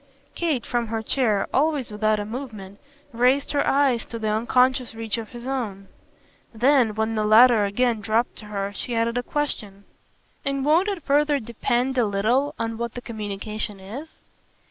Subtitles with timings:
[0.33, 2.79] Kate, from her chair, always without a movement,
[3.11, 5.89] raised her eyes to the unconscious reach of his own.
[6.51, 9.83] Then when the latter again dropped to her she added a question.
[10.43, 14.17] "And won't it further depend a little on what the communication is?"